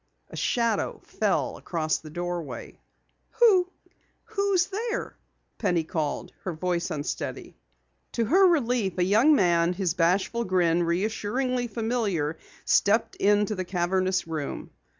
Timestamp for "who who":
3.33-4.53